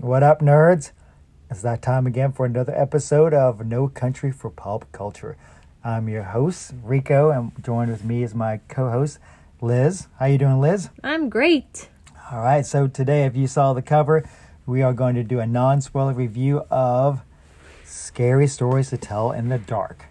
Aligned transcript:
What 0.00 0.22
up, 0.22 0.38
nerds? 0.38 0.92
It's 1.50 1.62
that 1.62 1.82
time 1.82 2.06
again 2.06 2.30
for 2.30 2.46
another 2.46 2.72
episode 2.72 3.34
of 3.34 3.66
No 3.66 3.88
Country 3.88 4.30
for 4.30 4.48
Pop 4.48 4.86
Culture. 4.92 5.36
I'm 5.82 6.08
your 6.08 6.22
host, 6.22 6.72
Rico, 6.84 7.30
and 7.30 7.50
joined 7.64 7.90
with 7.90 8.04
me 8.04 8.22
is 8.22 8.32
my 8.32 8.60
co-host, 8.68 9.18
Liz. 9.60 10.06
How 10.20 10.26
you 10.26 10.38
doing, 10.38 10.60
Liz? 10.60 10.90
I'm 11.02 11.28
great. 11.28 11.88
All 12.30 12.38
right, 12.38 12.64
so 12.64 12.86
today, 12.86 13.24
if 13.24 13.34
you 13.34 13.48
saw 13.48 13.72
the 13.72 13.82
cover, 13.82 14.22
we 14.66 14.82
are 14.82 14.92
going 14.92 15.16
to 15.16 15.24
do 15.24 15.40
a 15.40 15.46
non-spoiler 15.48 16.14
review 16.14 16.64
of 16.70 17.22
Scary 17.84 18.46
Stories 18.46 18.90
to 18.90 18.98
Tell 18.98 19.32
in 19.32 19.48
the 19.48 19.58
Dark. 19.58 20.04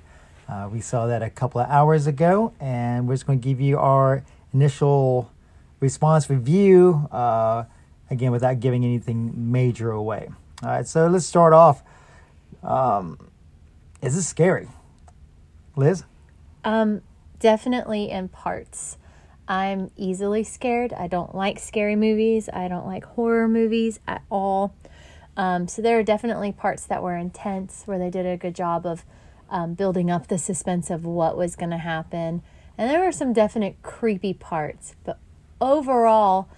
Uh, 0.49 0.67
we 0.69 0.81
saw 0.81 1.07
that 1.07 1.21
a 1.21 1.29
couple 1.29 1.61
of 1.61 1.69
hours 1.69 2.07
ago, 2.07 2.51
and 2.59 3.07
we're 3.07 3.13
just 3.13 3.25
going 3.25 3.39
to 3.39 3.47
give 3.47 3.61
you 3.61 3.79
our 3.79 4.25
initial 4.53 5.31
response 5.79 6.29
review, 6.29 7.07
uh, 7.09 7.63
again, 8.09 8.31
without 8.31 8.59
giving 8.59 8.83
anything 8.83 9.51
major 9.51 9.91
away. 9.91 10.29
All 10.63 10.69
right, 10.69 10.87
so 10.87 11.07
let's 11.07 11.25
start 11.25 11.53
off. 11.53 11.83
Um, 12.63 13.29
is 14.01 14.15
this 14.15 14.27
scary? 14.27 14.67
Liz? 15.75 16.03
Um, 16.63 17.01
definitely 17.39 18.09
in 18.09 18.29
parts. 18.29 18.97
I'm 19.47 19.91
easily 19.95 20.43
scared. 20.43 20.91
I 20.93 21.07
don't 21.07 21.33
like 21.33 21.59
scary 21.59 21.95
movies. 21.95 22.49
I 22.51 22.67
don't 22.67 22.85
like 22.85 23.05
horror 23.05 23.47
movies 23.47 23.99
at 24.07 24.21
all. 24.29 24.75
Um, 25.37 25.67
so 25.67 25.81
there 25.81 25.97
are 25.99 26.03
definitely 26.03 26.51
parts 26.51 26.85
that 26.85 27.01
were 27.01 27.15
intense 27.15 27.83
where 27.85 27.99
they 27.99 28.09
did 28.09 28.25
a 28.25 28.37
good 28.37 28.55
job 28.55 28.85
of 28.85 29.05
um, 29.49 29.75
building 29.75 30.11
up 30.11 30.27
the 30.27 30.37
suspense 30.37 30.89
of 30.89 31.05
what 31.05 31.37
was 31.37 31.55
going 31.55 31.69
to 31.69 31.77
happen. 31.77 32.41
And 32.77 32.89
there 32.89 33.03
were 33.03 33.11
some 33.11 33.33
definite 33.33 33.81
creepy 33.83 34.33
parts. 34.33 34.95
But 35.03 35.19
overall, 35.61 36.49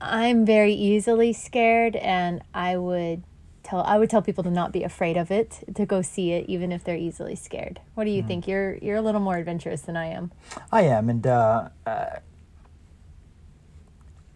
I'm 0.00 0.44
very 0.44 0.74
easily 0.74 1.32
scared, 1.32 1.96
and 1.96 2.42
I 2.52 2.76
would 2.76 3.22
tell 3.62 3.82
I 3.82 3.98
would 3.98 4.10
tell 4.10 4.22
people 4.22 4.44
to 4.44 4.50
not 4.50 4.72
be 4.72 4.82
afraid 4.82 5.16
of 5.16 5.30
it, 5.30 5.64
to 5.74 5.86
go 5.86 6.02
see 6.02 6.32
it, 6.32 6.48
even 6.48 6.70
if 6.70 6.84
they're 6.84 6.96
easily 6.96 7.34
scared. 7.34 7.80
What 7.94 8.04
do 8.04 8.10
you 8.10 8.22
mm. 8.22 8.26
think? 8.26 8.46
You're 8.46 8.76
you're 8.76 8.96
a 8.96 9.02
little 9.02 9.20
more 9.20 9.36
adventurous 9.36 9.82
than 9.82 9.96
I 9.96 10.06
am. 10.06 10.32
I 10.70 10.82
am, 10.82 11.08
and 11.08 11.26
uh, 11.26 11.68
uh, 11.86 12.06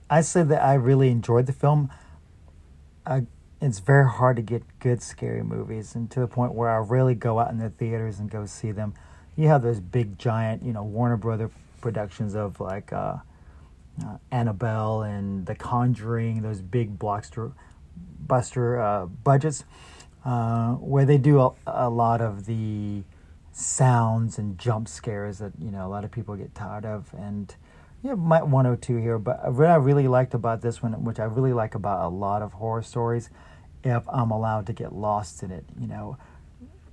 I 0.08 0.22
say 0.22 0.42
that 0.42 0.62
I 0.62 0.74
really 0.74 1.10
enjoyed 1.10 1.46
the 1.46 1.52
film. 1.52 1.90
I, 3.04 3.26
it's 3.60 3.80
very 3.80 4.08
hard 4.08 4.36
to 4.36 4.42
get 4.42 4.62
good 4.78 5.02
scary 5.02 5.42
movies, 5.42 5.94
and 5.94 6.10
to 6.12 6.20
the 6.20 6.26
point 6.26 6.54
where 6.54 6.70
I 6.70 6.76
really 6.76 7.14
go 7.14 7.38
out 7.38 7.50
in 7.50 7.58
the 7.58 7.70
theaters 7.70 8.18
and 8.18 8.30
go 8.30 8.46
see 8.46 8.72
them. 8.72 8.94
You 9.36 9.48
have 9.48 9.62
those 9.62 9.80
big 9.80 10.18
giant, 10.18 10.62
you 10.62 10.72
know, 10.72 10.82
Warner 10.82 11.16
Brother 11.16 11.50
productions 11.82 12.34
of 12.34 12.60
like. 12.60 12.92
Uh, 12.92 13.18
uh, 14.04 14.18
Annabelle 14.30 15.02
and 15.02 15.46
The 15.46 15.54
Conjuring, 15.54 16.42
those 16.42 16.60
big 16.60 16.98
blockbuster 16.98 17.52
buster 18.26 18.80
uh, 18.80 19.06
budgets, 19.06 19.64
uh, 20.24 20.74
where 20.74 21.04
they 21.04 21.18
do 21.18 21.40
a, 21.40 21.52
a, 21.66 21.90
lot 21.90 22.20
of 22.20 22.46
the 22.46 23.02
sounds 23.52 24.38
and 24.38 24.58
jump 24.58 24.86
scares 24.88 25.38
that 25.38 25.52
you 25.58 25.70
know 25.70 25.86
a 25.86 25.88
lot 25.88 26.04
of 26.04 26.10
people 26.10 26.36
get 26.36 26.54
tired 26.54 26.84
of, 26.84 27.12
and 27.14 27.54
you 28.02 28.14
might 28.16 28.46
one 28.46 28.66
or 28.66 28.76
two 28.76 28.96
here. 28.96 29.18
But 29.18 29.52
what 29.52 29.68
I 29.68 29.76
really 29.76 30.08
liked 30.08 30.34
about 30.34 30.62
this 30.62 30.82
one, 30.82 30.92
which 31.04 31.18
I 31.18 31.24
really 31.24 31.52
like 31.52 31.74
about 31.74 32.04
a 32.04 32.08
lot 32.08 32.42
of 32.42 32.52
horror 32.52 32.82
stories, 32.82 33.30
if 33.82 34.02
I'm 34.08 34.30
allowed 34.30 34.66
to 34.66 34.72
get 34.72 34.92
lost 34.92 35.42
in 35.42 35.50
it, 35.50 35.64
you 35.78 35.86
know, 35.86 36.16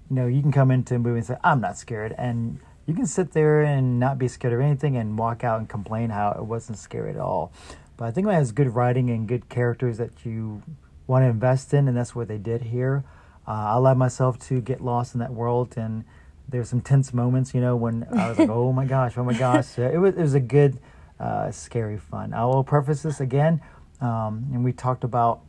you 0.09 0.15
know, 0.15 0.27
you 0.27 0.41
can 0.41 0.51
come 0.51 0.71
into 0.71 0.95
a 0.95 0.99
movie 0.99 1.19
and 1.19 1.27
say 1.27 1.37
I'm 1.43 1.61
not 1.61 1.77
scared, 1.77 2.15
and 2.17 2.59
you 2.87 2.93
can 2.93 3.05
sit 3.05 3.33
there 3.33 3.61
and 3.61 3.99
not 3.99 4.17
be 4.17 4.29
scared 4.29 4.53
of 4.53 4.61
anything 4.61 4.95
and 4.95 5.17
walk 5.17 5.43
out 5.43 5.59
and 5.59 5.67
complain 5.67 6.09
how 6.09 6.31
it 6.31 6.45
wasn't 6.45 6.77
scary 6.77 7.11
at 7.11 7.17
all. 7.17 7.51
But 7.97 8.05
I 8.05 8.11
think 8.11 8.25
when 8.25 8.35
it 8.35 8.39
has 8.39 8.53
good 8.53 8.73
writing 8.73 9.09
and 9.09 9.27
good 9.27 9.49
characters 9.49 9.97
that 9.97 10.25
you 10.25 10.63
want 11.05 11.23
to 11.23 11.27
invest 11.27 11.73
in, 11.73 11.87
and 11.87 11.97
that's 11.97 12.15
what 12.15 12.29
they 12.29 12.37
did 12.37 12.63
here. 12.63 13.03
Uh, 13.45 13.51
I 13.51 13.75
allowed 13.75 13.97
myself 13.97 14.39
to 14.47 14.61
get 14.61 14.81
lost 14.81 15.13
in 15.13 15.19
that 15.19 15.33
world, 15.33 15.73
and 15.75 16.05
there's 16.47 16.69
some 16.69 16.81
tense 16.81 17.13
moments, 17.13 17.53
you 17.53 17.59
know, 17.59 17.75
when 17.75 18.07
I 18.15 18.29
was 18.29 18.39
like, 18.39 18.49
"Oh 18.51 18.71
my 18.71 18.85
gosh, 18.85 19.17
oh 19.17 19.23
my 19.23 19.37
gosh!" 19.37 19.77
It 19.77 19.99
was 19.99 20.15
it 20.15 20.21
was 20.21 20.33
a 20.33 20.39
good, 20.39 20.79
uh, 21.19 21.51
scary 21.51 21.97
fun. 21.97 22.33
I 22.33 22.45
will 22.45 22.63
preface 22.63 23.03
this 23.03 23.19
again, 23.19 23.61
um, 23.99 24.47
and 24.53 24.63
we 24.63 24.71
talked 24.73 25.03
about, 25.03 25.41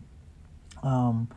um, 0.83 1.29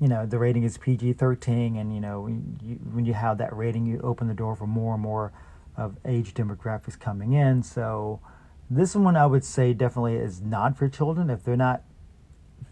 you 0.00 0.08
know, 0.08 0.26
the 0.26 0.38
rating 0.38 0.64
is 0.64 0.76
PG-13, 0.76 1.80
and 1.80 1.94
you 1.94 2.00
know, 2.00 2.22
when 2.22 2.58
you, 2.62 2.74
when 2.92 3.04
you 3.06 3.14
have 3.14 3.38
that 3.38 3.56
rating, 3.56 3.86
you 3.86 4.00
open 4.02 4.28
the 4.28 4.34
door 4.34 4.54
for 4.54 4.66
more 4.66 4.94
and 4.94 5.02
more 5.02 5.32
of 5.78 5.96
age 6.04 6.34
demographics 6.34 6.98
coming 6.98 7.32
in. 7.32 7.62
So 7.62 8.20
this 8.68 8.94
one 8.94 9.16
I 9.16 9.26
would 9.26 9.44
say 9.44 9.72
definitely 9.72 10.16
is 10.16 10.42
not 10.42 10.76
for 10.76 10.88
children. 10.88 11.30
If 11.30 11.44
they're 11.44 11.56
not 11.56 11.82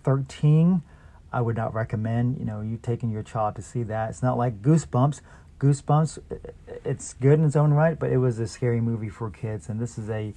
13, 0.02 0.82
I 1.32 1.40
would 1.40 1.56
not 1.56 1.72
recommend, 1.72 2.38
you 2.38 2.44
know, 2.44 2.60
you 2.60 2.78
taking 2.82 3.10
your 3.10 3.22
child 3.22 3.54
to 3.56 3.62
see 3.62 3.82
that. 3.84 4.10
It's 4.10 4.22
not 4.22 4.36
like 4.36 4.60
Goosebumps. 4.60 5.20
Goosebumps, 5.58 6.18
it's 6.84 7.14
good 7.14 7.38
in 7.38 7.44
its 7.46 7.56
own 7.56 7.72
right, 7.72 7.98
but 7.98 8.12
it 8.12 8.18
was 8.18 8.38
a 8.38 8.46
scary 8.46 8.80
movie 8.80 9.08
for 9.08 9.30
kids, 9.30 9.70
and 9.70 9.80
this 9.80 9.96
is 9.96 10.10
a 10.10 10.34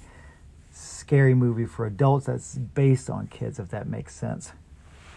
scary 0.72 1.34
movie 1.34 1.66
for 1.66 1.86
adults 1.86 2.28
that's 2.28 2.56
based 2.56 3.10
on 3.10 3.28
kids, 3.28 3.60
if 3.60 3.68
that 3.70 3.88
makes 3.88 4.16
sense. 4.16 4.54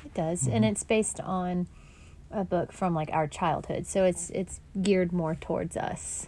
It 0.05 0.15
does, 0.15 0.43
mm-hmm. 0.43 0.57
and 0.57 0.65
it's 0.65 0.83
based 0.83 1.21
on 1.21 1.69
a 2.33 2.43
book 2.43 2.73
from 2.73 2.95
like 2.95 3.11
our 3.13 3.29
childhood, 3.29 3.87
so 3.87 4.05
it's 4.05 4.31
it's 4.31 4.61
geared 4.81 5.13
more 5.13 5.37
towards 5.37 5.77
us. 5.77 6.27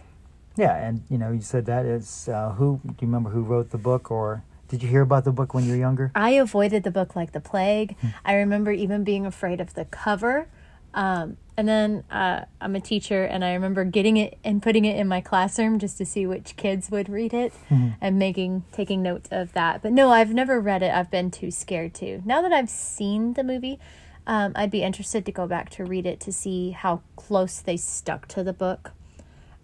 Yeah, 0.57 0.75
and 0.75 1.03
you 1.09 1.17
know, 1.17 1.31
you 1.31 1.41
said 1.41 1.65
that 1.65 1.85
is 1.85 2.29
uh, 2.29 2.51
who? 2.51 2.79
Do 2.83 2.93
you 3.01 3.07
remember 3.07 3.29
who 3.29 3.41
wrote 3.43 3.71
the 3.71 3.77
book, 3.77 4.09
or 4.09 4.43
did 4.69 4.81
you 4.81 4.89
hear 4.89 5.01
about 5.01 5.25
the 5.25 5.31
book 5.31 5.53
when 5.53 5.65
you 5.65 5.71
were 5.71 5.77
younger? 5.77 6.11
I 6.15 6.31
avoided 6.31 6.83
the 6.83 6.91
book 6.91 7.15
like 7.15 7.31
the 7.33 7.41
plague. 7.41 7.95
Hmm. 7.99 8.07
I 8.23 8.35
remember 8.35 8.71
even 8.71 9.03
being 9.03 9.25
afraid 9.25 9.59
of 9.59 9.73
the 9.73 9.85
cover. 9.85 10.47
Um, 10.93 11.35
and 11.57 11.67
then 11.67 12.05
uh, 12.09 12.45
I'm 12.61 12.75
a 12.75 12.79
teacher, 12.79 13.25
and 13.25 13.43
I 13.43 13.53
remember 13.53 13.83
getting 13.83 14.15
it 14.15 14.37
and 14.45 14.61
putting 14.61 14.85
it 14.85 14.97
in 14.97 15.07
my 15.07 15.19
classroom 15.19 15.77
just 15.77 15.97
to 15.97 16.05
see 16.05 16.25
which 16.25 16.55
kids 16.55 16.89
would 16.89 17.09
read 17.09 17.33
it, 17.33 17.53
mm-hmm. 17.69 17.89
and 17.99 18.17
making 18.17 18.63
taking 18.71 19.01
note 19.01 19.27
of 19.29 19.51
that. 19.53 19.81
But 19.81 19.91
no, 19.91 20.09
I've 20.09 20.33
never 20.33 20.59
read 20.59 20.83
it. 20.83 20.93
I've 20.93 21.11
been 21.11 21.31
too 21.31 21.51
scared 21.51 21.93
to. 21.95 22.21
Now 22.25 22.41
that 22.41 22.53
I've 22.53 22.69
seen 22.69 23.33
the 23.33 23.43
movie, 23.43 23.77
um, 24.25 24.53
I'd 24.55 24.71
be 24.71 24.83
interested 24.83 25.25
to 25.25 25.31
go 25.31 25.47
back 25.47 25.69
to 25.71 25.83
read 25.83 26.05
it 26.05 26.19
to 26.21 26.31
see 26.31 26.71
how 26.71 27.01
close 27.17 27.59
they 27.59 27.77
stuck 27.77 28.27
to 28.29 28.43
the 28.43 28.53
book. 28.53 28.91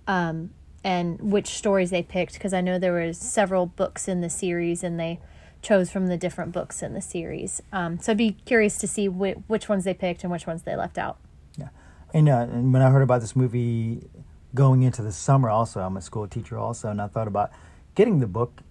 Um, 0.07 0.51
and 0.83 1.19
which 1.21 1.47
stories 1.47 1.89
they 1.89 2.03
picked 2.03 2.33
because 2.33 2.53
I 2.53 2.61
know 2.61 2.79
there 2.79 2.93
was 2.93 3.17
several 3.17 3.65
books 3.67 4.07
in 4.07 4.21
the 4.21 4.29
series 4.29 4.83
and 4.83 4.99
they 4.99 5.19
chose 5.61 5.91
from 5.91 6.07
the 6.07 6.17
different 6.17 6.51
books 6.51 6.81
in 6.81 6.93
the 6.93 7.01
series. 7.01 7.61
Um, 7.71 7.99
so 7.99 8.13
I'd 8.13 8.17
be 8.17 8.31
curious 8.45 8.77
to 8.79 8.87
see 8.87 9.05
wh- 9.05 9.49
which 9.49 9.69
ones 9.69 9.83
they 9.83 9.93
picked 9.93 10.23
and 10.23 10.31
which 10.31 10.47
ones 10.47 10.63
they 10.63 10.75
left 10.75 10.97
out. 10.97 11.17
Yeah, 11.57 11.69
and, 12.13 12.27
uh, 12.27 12.47
and 12.51 12.73
when 12.73 12.81
I 12.81 12.89
heard 12.89 13.03
about 13.03 13.21
this 13.21 13.35
movie 13.35 14.09
going 14.55 14.81
into 14.81 15.01
the 15.01 15.11
summer, 15.11 15.49
also 15.49 15.81
I'm 15.81 15.97
a 15.97 16.01
school 16.01 16.27
teacher 16.27 16.57
also, 16.57 16.89
and 16.89 17.01
I 17.01 17.07
thought 17.07 17.27
about 17.27 17.51
getting 17.95 18.19
the 18.19 18.27
book 18.27 18.61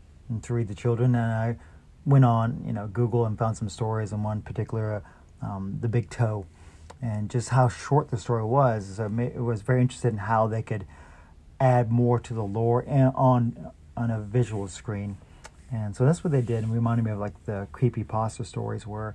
to 0.42 0.54
read 0.54 0.68
the 0.68 0.74
children, 0.74 1.14
and 1.14 1.32
I 1.32 1.56
went 2.04 2.24
on 2.24 2.62
you 2.66 2.72
know 2.72 2.86
Google 2.86 3.26
and 3.26 3.38
found 3.38 3.56
some 3.56 3.68
stories, 3.68 4.12
and 4.12 4.24
one 4.24 4.42
particular, 4.42 5.02
um, 5.42 5.78
the 5.80 5.88
Big 5.88 6.10
Toe, 6.10 6.46
and 7.00 7.30
just 7.30 7.50
how 7.50 7.68
short 7.68 8.10
the 8.10 8.16
story 8.16 8.44
was. 8.44 8.96
So 8.96 9.10
it 9.18 9.40
was 9.40 9.62
very 9.62 9.80
interested 9.80 10.08
in 10.08 10.18
how 10.18 10.46
they 10.46 10.62
could 10.62 10.86
add 11.60 11.92
more 11.92 12.18
to 12.18 12.34
the 12.34 12.42
lore 12.42 12.84
and 12.88 13.12
on 13.14 13.70
on 13.96 14.10
a 14.10 14.20
visual 14.20 14.66
screen. 14.66 15.18
And 15.70 15.94
so 15.94 16.04
that's 16.04 16.24
what 16.24 16.32
they 16.32 16.40
did, 16.40 16.64
and 16.64 16.72
reminded 16.72 17.04
me 17.04 17.12
of 17.12 17.18
like 17.18 17.44
the 17.44 17.68
creepy 17.70 18.02
pasta 18.02 18.44
stories 18.44 18.86
where 18.86 19.14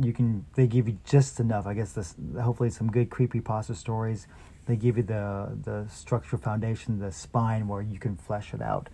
you 0.00 0.12
can 0.12 0.46
they 0.54 0.66
give 0.66 0.88
you 0.88 0.98
just 1.04 1.38
enough. 1.38 1.66
I 1.66 1.74
guess 1.74 1.92
this 1.92 2.14
hopefully 2.40 2.70
some 2.70 2.90
good 2.90 3.10
creepy 3.10 3.40
pasta 3.40 3.74
stories. 3.74 4.26
They 4.66 4.76
give 4.76 4.96
you 4.96 5.02
the 5.02 5.58
the 5.62 5.86
structure 5.88 6.38
foundation, 6.38 6.98
the 6.98 7.12
spine 7.12 7.68
where 7.68 7.82
you 7.82 7.98
can 7.98 8.16
flesh 8.16 8.54
it 8.54 8.62
out, 8.62 8.88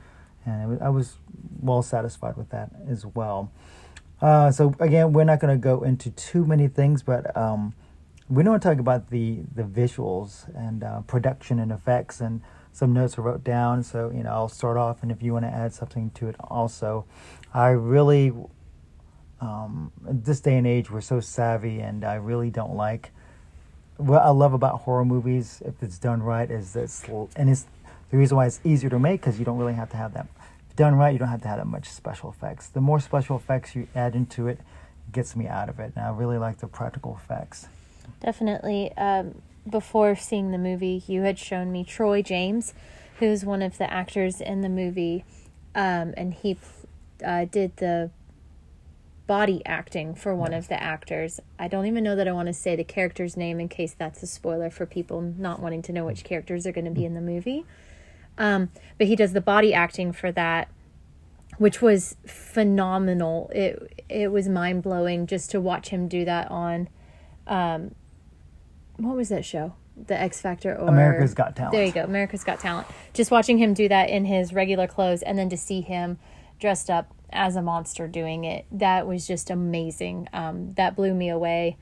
and 0.44 0.82
I 0.82 0.88
was 0.88 1.18
well 1.60 1.82
satisfied 1.82 2.36
with 2.36 2.50
that 2.50 2.70
as 2.88 3.06
well. 3.06 3.52
Uh, 4.20 4.50
so 4.50 4.74
again, 4.80 5.12
we're 5.12 5.24
not 5.24 5.40
going 5.40 5.54
to 5.54 5.60
go 5.60 5.82
into 5.82 6.10
too 6.10 6.44
many 6.44 6.68
things, 6.68 7.02
but 7.02 7.36
um, 7.36 7.74
we 8.28 8.42
don't 8.42 8.52
want 8.52 8.62
to 8.62 8.68
talk 8.68 8.78
about 8.78 9.10
the 9.10 9.40
the 9.54 9.62
visuals 9.62 10.52
and 10.56 10.84
uh, 10.84 11.00
production 11.02 11.58
and 11.58 11.72
effects 11.72 12.20
and 12.20 12.40
some 12.72 12.92
notes 12.92 13.18
I 13.18 13.22
wrote 13.22 13.44
down. 13.44 13.82
So, 13.82 14.10
you 14.10 14.22
know, 14.22 14.30
I'll 14.30 14.48
start 14.48 14.76
off, 14.76 15.02
and 15.02 15.12
if 15.12 15.22
you 15.22 15.32
want 15.32 15.44
to 15.44 15.50
add 15.50 15.72
something 15.74 16.10
to 16.14 16.28
it 16.28 16.36
also. 16.40 17.04
I 17.54 17.68
really, 17.68 18.32
um, 19.40 19.92
this 20.02 20.40
day 20.40 20.56
and 20.56 20.66
age, 20.66 20.90
we're 20.90 21.02
so 21.02 21.20
savvy, 21.20 21.80
and 21.80 22.04
I 22.04 22.14
really 22.14 22.50
don't 22.50 22.74
like. 22.74 23.10
What 23.98 24.22
I 24.22 24.30
love 24.30 24.54
about 24.54 24.80
horror 24.80 25.04
movies, 25.04 25.62
if 25.64 25.82
it's 25.82 25.98
done 25.98 26.22
right, 26.22 26.50
is 26.50 26.72
this, 26.72 27.04
and 27.36 27.50
it's 27.50 27.66
the 28.10 28.16
reason 28.16 28.36
why 28.36 28.46
it's 28.46 28.60
easier 28.64 28.90
to 28.90 28.98
make 28.98 29.20
because 29.20 29.38
you 29.38 29.44
don't 29.44 29.58
really 29.58 29.74
have 29.74 29.90
to 29.90 29.96
have 29.96 30.14
that. 30.14 30.26
Done 30.74 30.94
right, 30.94 31.12
you 31.12 31.18
don't 31.18 31.28
have 31.28 31.42
to 31.42 31.48
have 31.48 31.58
that 31.58 31.66
much 31.66 31.88
special 31.90 32.30
effects. 32.30 32.68
The 32.68 32.80
more 32.80 32.98
special 32.98 33.36
effects 33.36 33.76
you 33.76 33.86
add 33.94 34.14
into 34.16 34.48
it, 34.48 34.58
it 34.58 35.12
gets 35.12 35.36
me 35.36 35.46
out 35.46 35.68
of 35.68 35.78
it, 35.78 35.92
and 35.94 36.04
I 36.04 36.08
really 36.10 36.38
like 36.38 36.58
the 36.58 36.66
practical 36.66 37.18
effects. 37.22 37.68
Definitely. 38.20 38.90
Um, 38.96 39.42
before 39.68 40.14
seeing 40.16 40.50
the 40.50 40.58
movie, 40.58 41.02
you 41.06 41.22
had 41.22 41.38
shown 41.38 41.70
me 41.70 41.84
Troy 41.84 42.22
James, 42.22 42.74
who's 43.18 43.44
one 43.44 43.62
of 43.62 43.78
the 43.78 43.92
actors 43.92 44.40
in 44.40 44.60
the 44.60 44.68
movie, 44.68 45.24
um, 45.74 46.14
and 46.16 46.34
he 46.34 46.58
uh, 47.24 47.44
did 47.44 47.76
the 47.76 48.10
body 49.26 49.62
acting 49.64 50.14
for 50.14 50.34
one 50.34 50.52
of 50.52 50.68
the 50.68 50.82
actors. 50.82 51.40
I 51.58 51.68
don't 51.68 51.86
even 51.86 52.04
know 52.04 52.16
that 52.16 52.26
I 52.26 52.32
want 52.32 52.48
to 52.48 52.52
say 52.52 52.76
the 52.76 52.84
character's 52.84 53.36
name 53.36 53.60
in 53.60 53.68
case 53.68 53.94
that's 53.96 54.22
a 54.22 54.26
spoiler 54.26 54.68
for 54.68 54.84
people 54.84 55.20
not 55.20 55.60
wanting 55.60 55.82
to 55.82 55.92
know 55.92 56.04
which 56.04 56.24
characters 56.24 56.66
are 56.66 56.72
going 56.72 56.84
to 56.84 56.90
be 56.90 57.04
in 57.04 57.14
the 57.14 57.20
movie. 57.20 57.64
Um, 58.36 58.70
but 58.98 59.06
he 59.06 59.16
does 59.16 59.32
the 59.32 59.40
body 59.40 59.72
acting 59.72 60.12
for 60.12 60.32
that, 60.32 60.68
which 61.58 61.80
was 61.80 62.16
phenomenal. 62.26 63.50
It 63.54 64.04
it 64.08 64.32
was 64.32 64.48
mind 64.48 64.82
blowing 64.82 65.26
just 65.26 65.50
to 65.52 65.60
watch 65.60 65.88
him 65.88 66.08
do 66.08 66.24
that 66.24 66.50
on, 66.50 66.88
um, 67.46 67.94
what 68.96 69.16
was 69.16 69.28
that 69.30 69.44
show? 69.44 69.74
The 70.06 70.18
X 70.18 70.40
Factor 70.40 70.74
or 70.74 70.88
America's 70.88 71.34
Got 71.34 71.54
Talent. 71.54 71.72
There 71.72 71.84
you 71.84 71.92
go, 71.92 72.02
America's 72.04 72.44
Got 72.44 72.60
Talent. 72.60 72.86
Just 73.12 73.30
watching 73.30 73.58
him 73.58 73.74
do 73.74 73.88
that 73.88 74.08
in 74.08 74.24
his 74.24 74.52
regular 74.52 74.86
clothes, 74.86 75.22
and 75.22 75.38
then 75.38 75.48
to 75.50 75.56
see 75.56 75.80
him 75.80 76.18
dressed 76.58 76.88
up 76.88 77.12
as 77.30 77.56
a 77.56 77.62
monster 77.62 78.06
doing 78.06 78.44
it, 78.44 78.66
that 78.70 79.06
was 79.06 79.26
just 79.26 79.50
amazing. 79.50 80.28
Um, 80.32 80.72
that 80.72 80.96
blew 80.96 81.14
me 81.14 81.28
away. 81.28 81.76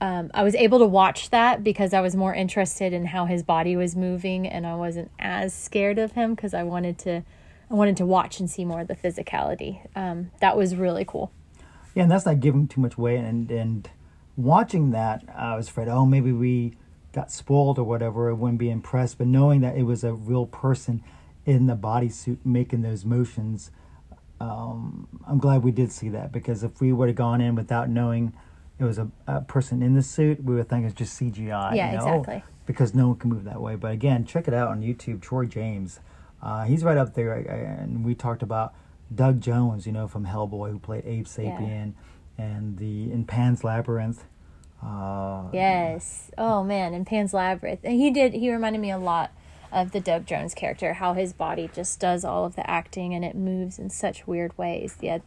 Um, 0.00 0.30
I 0.32 0.44
was 0.44 0.54
able 0.54 0.78
to 0.78 0.86
watch 0.86 1.30
that 1.30 1.64
because 1.64 1.92
I 1.92 2.00
was 2.00 2.14
more 2.14 2.32
interested 2.32 2.92
in 2.92 3.06
how 3.06 3.24
his 3.26 3.42
body 3.42 3.76
was 3.76 3.96
moving, 3.96 4.46
and 4.46 4.66
I 4.66 4.76
wasn't 4.76 5.10
as 5.18 5.52
scared 5.52 5.98
of 5.98 6.12
him 6.12 6.34
because 6.34 6.54
I 6.54 6.62
wanted 6.62 6.98
to, 7.00 7.22
I 7.70 7.74
wanted 7.74 7.96
to 7.98 8.06
watch 8.06 8.38
and 8.38 8.48
see 8.48 8.64
more 8.64 8.80
of 8.80 8.88
the 8.88 8.94
physicality. 8.94 9.80
Um, 9.96 10.30
that 10.40 10.56
was 10.56 10.76
really 10.76 11.04
cool. 11.04 11.32
Yeah, 11.94 12.04
and 12.04 12.12
that's 12.12 12.26
not 12.26 12.38
giving 12.40 12.68
too 12.68 12.80
much 12.80 12.96
away. 12.96 13.16
And 13.16 13.50
and 13.50 13.90
watching 14.38 14.92
that, 14.92 15.24
I 15.36 15.56
was 15.56 15.68
afraid, 15.68 15.88
oh, 15.88 16.06
maybe 16.06 16.32
we 16.32 16.74
got 17.12 17.30
spoiled 17.30 17.78
or 17.78 17.84
whatever. 17.84 18.30
I 18.30 18.32
wouldn't 18.32 18.58
be 18.58 18.70
impressed. 18.70 19.18
But 19.18 19.26
knowing 19.26 19.60
that 19.60 19.76
it 19.76 19.82
was 19.82 20.04
a 20.04 20.14
real 20.14 20.46
person 20.46 21.02
in 21.44 21.66
the 21.66 21.76
bodysuit 21.76 22.38
making 22.44 22.82
those 22.82 23.04
motions, 23.04 23.72
um, 24.40 25.08
I'm 25.26 25.38
glad 25.38 25.64
we 25.64 25.72
did 25.72 25.90
see 25.90 26.08
that 26.10 26.30
because 26.30 26.62
if 26.62 26.80
we 26.80 26.92
would 26.92 27.08
have 27.08 27.16
gone 27.16 27.40
in 27.40 27.56
without 27.56 27.90
knowing 27.90 28.32
it 28.78 28.84
was 28.84 28.98
a, 28.98 29.10
a 29.26 29.40
person 29.40 29.82
in 29.82 29.94
the 29.94 30.02
suit, 30.02 30.42
we 30.44 30.54
would 30.54 30.68
think 30.68 30.86
it's 30.86 30.94
just 30.94 31.20
CGI. 31.20 31.74
Yeah, 31.74 31.92
you 31.92 31.98
know? 31.98 32.20
exactly. 32.20 32.44
Because 32.64 32.94
no 32.94 33.08
one 33.08 33.18
can 33.18 33.30
move 33.30 33.44
that 33.44 33.60
way. 33.60 33.74
But 33.74 33.92
again, 33.92 34.24
check 34.24 34.46
it 34.46 34.54
out 34.54 34.68
on 34.68 34.82
YouTube. 34.82 35.20
Troy 35.20 35.46
James, 35.46 35.98
uh, 36.42 36.64
he's 36.64 36.84
right 36.84 36.98
up 36.98 37.14
there. 37.14 37.32
And 37.32 38.04
we 38.04 38.14
talked 38.14 38.42
about 38.42 38.74
Doug 39.12 39.40
Jones, 39.40 39.86
you 39.86 39.92
know, 39.92 40.06
from 40.06 40.26
Hellboy, 40.26 40.70
who 40.70 40.78
played 40.78 41.04
Abe 41.06 41.24
Sapien, 41.24 41.94
and 42.38 42.78
the 42.78 43.10
in 43.12 43.24
Pan's 43.24 43.64
Labyrinth. 43.64 44.24
Uh, 44.82 45.48
Yes. 45.52 46.30
Oh 46.38 46.62
man, 46.64 46.94
in 46.94 47.04
Pan's 47.04 47.34
Labyrinth, 47.34 47.80
and 47.84 47.94
he 47.94 48.10
did. 48.10 48.32
He 48.32 48.50
reminded 48.52 48.80
me 48.80 48.90
a 48.90 48.98
lot 48.98 49.32
of 49.72 49.92
the 49.92 50.00
Doug 50.00 50.24
Jones 50.24 50.54
character. 50.54 50.94
How 50.94 51.12
his 51.14 51.32
body 51.32 51.68
just 51.74 51.98
does 52.00 52.24
all 52.24 52.44
of 52.44 52.56
the 52.56 52.68
acting 52.70 53.12
and 53.12 53.24
it 53.24 53.34
moves 53.34 53.78
in 53.78 53.90
such 53.90 54.26
weird 54.26 54.56
ways. 54.56 54.96
Yeah, 55.00 55.18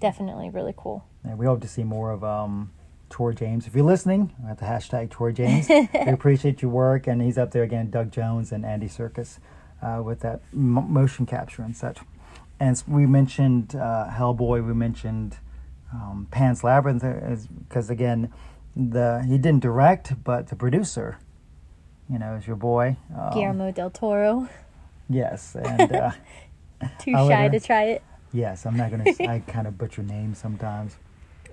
definitely 0.00 0.50
really 0.50 0.74
cool. 0.76 1.04
And 1.22 1.38
we 1.38 1.46
hope 1.46 1.60
to 1.60 1.68
see 1.68 1.84
more 1.84 2.10
of 2.10 2.24
um, 2.24 2.72
Troy 3.10 3.32
James. 3.32 3.66
If 3.66 3.74
you're 3.74 3.84
listening, 3.84 4.32
at 4.48 4.58
the 4.58 4.64
hashtag 4.64 5.10
Troy 5.10 5.32
James, 5.32 5.68
we 5.68 5.88
appreciate 6.12 6.62
your 6.62 6.70
work. 6.70 7.06
And 7.06 7.20
he's 7.22 7.36
up 7.38 7.50
there 7.52 7.62
again, 7.62 7.90
Doug 7.90 8.10
Jones 8.10 8.50
and 8.52 8.64
Andy 8.64 8.88
Serkis, 8.88 9.38
uh, 9.82 10.02
with 10.02 10.20
that 10.20 10.40
m- 10.52 10.92
motion 10.92 11.26
capture 11.26 11.62
and 11.62 11.76
such. 11.76 11.98
And 12.58 12.82
we 12.88 13.06
mentioned 13.06 13.76
uh, 13.76 14.08
Hellboy. 14.10 14.66
We 14.66 14.74
mentioned 14.74 15.36
um, 15.92 16.26
Pan's 16.30 16.62
Labyrinth, 16.62 17.04
because 17.68 17.90
again, 17.90 18.32
the 18.76 19.24
he 19.26 19.38
didn't 19.38 19.60
direct, 19.60 20.22
but 20.22 20.48
the 20.48 20.56
producer, 20.56 21.18
you 22.08 22.18
know, 22.18 22.34
is 22.34 22.46
your 22.46 22.56
boy. 22.56 22.96
Um, 23.16 23.30
Guillermo 23.32 23.72
del 23.72 23.90
Toro. 23.90 24.48
Yes, 25.08 25.56
and 25.56 25.92
uh, 25.92 26.10
Too 26.98 27.12
shy 27.12 27.48
to 27.48 27.60
try 27.60 27.84
it. 27.84 28.02
yes, 28.32 28.66
I'm 28.66 28.76
not 28.76 28.90
gonna. 28.90 29.04
I 29.20 29.38
kind 29.46 29.66
of 29.66 29.78
butcher 29.78 30.02
names 30.02 30.38
sometimes. 30.38 30.96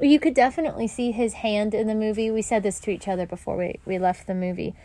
You 0.01 0.19
could 0.19 0.33
definitely 0.33 0.87
see 0.87 1.11
his 1.11 1.35
hand 1.35 1.73
in 1.73 1.87
the 1.87 1.95
movie. 1.95 2.29
We 2.29 2.41
said 2.41 2.63
this 2.63 2.79
to 2.81 2.91
each 2.91 3.07
other 3.07 3.25
before 3.25 3.55
we, 3.55 3.79
we 3.85 3.97
left 3.97 4.27
the 4.27 4.35
movie. 4.35 4.75